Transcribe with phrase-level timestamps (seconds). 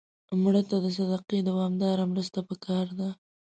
[0.41, 3.09] مړه ته د صدقې دوامداره مرسته پکار ده